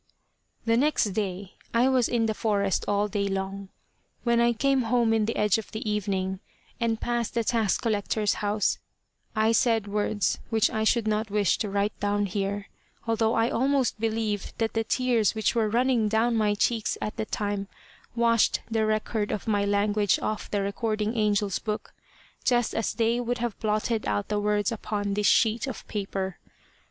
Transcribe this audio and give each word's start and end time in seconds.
The 0.65 0.77
next 0.77 1.03
day 1.11 1.53
I 1.75 1.87
was 1.87 2.09
in 2.09 2.25
the 2.25 2.33
forest 2.33 2.85
all 2.87 3.07
day 3.07 3.27
long. 3.27 3.69
When 4.23 4.39
I 4.41 4.51
came 4.53 4.81
home 4.81 5.13
in 5.13 5.25
the 5.25 5.35
edge 5.35 5.59
of 5.59 5.71
the 5.71 5.87
evening, 5.87 6.39
and 6.79 6.99
passed 6.99 7.35
the 7.35 7.43
tax 7.43 7.77
collector's 7.77 8.33
house, 8.41 8.79
I 9.35 9.51
said 9.51 9.85
words 9.85 10.39
which 10.49 10.71
I 10.71 10.85
should 10.85 11.07
not 11.07 11.29
wish 11.29 11.59
to 11.59 11.69
write 11.69 11.99
down 11.99 12.25
here, 12.25 12.67
although 13.05 13.35
I 13.35 13.51
almost 13.51 13.99
believe 13.99 14.53
that 14.57 14.73
the 14.73 14.83
tears 14.83 15.35
which 15.35 15.53
were 15.53 15.69
running 15.69 16.07
down 16.07 16.35
my 16.35 16.55
cheeks 16.55 16.97
at 16.99 17.17
the 17.17 17.25
time 17.27 17.67
washed 18.15 18.61
the 18.71 18.87
record 18.87 19.31
of 19.31 19.47
my 19.47 19.65
language 19.65 20.17
off 20.17 20.49
the 20.49 20.63
recording 20.63 21.13
angel's 21.15 21.59
book, 21.59 21.93
just 22.43 22.73
as 22.73 22.95
they 22.95 23.19
would 23.19 23.37
have 23.37 23.59
blotted 23.59 24.07
out 24.07 24.29
the 24.29 24.39
words 24.39 24.71
upon 24.71 25.13
this 25.13 25.27
sheet 25.27 25.67
of 25.67 25.87
paper. 25.87 26.39